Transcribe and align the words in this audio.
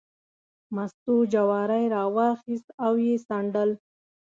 مستو 0.75 1.15
جواری 1.33 1.85
راواخیست 1.95 2.67
او 2.85 2.91
یې 3.05 3.15
څنډل. 3.27 3.71